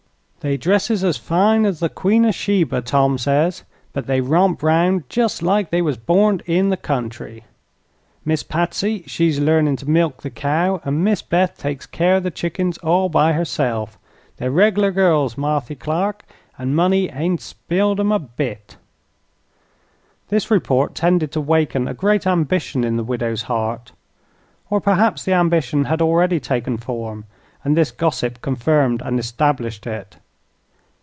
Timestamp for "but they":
3.93-4.21